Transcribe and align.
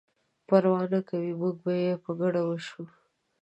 پروا 0.47 0.79
نه 0.91 0.99
کوي 1.09 1.31
موږ 1.41 1.55
به 1.63 1.73
یې 1.83 1.93
په 2.03 2.11
ګډه 2.19 2.41
وڅښو. 2.47 2.83